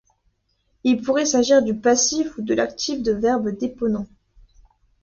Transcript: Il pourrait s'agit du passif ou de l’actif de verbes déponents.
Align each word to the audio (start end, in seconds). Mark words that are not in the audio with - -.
Il 0.83 0.99
pourrait 1.03 1.27
s'agit 1.27 1.61
du 1.63 1.75
passif 1.77 2.35
ou 2.39 2.41
de 2.41 2.55
l’actif 2.55 3.03
de 3.03 3.11
verbes 3.11 3.49
déponents. 3.55 4.07